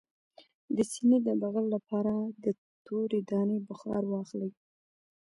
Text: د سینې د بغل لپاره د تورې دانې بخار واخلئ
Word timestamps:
د 0.75 0.77
سینې 0.91 1.17
د 1.27 1.29
بغل 1.41 1.65
لپاره 1.75 2.13
د 2.43 2.45
تورې 2.85 3.19
دانې 3.29 3.57
بخار 3.69 4.03
واخلئ 4.11 4.51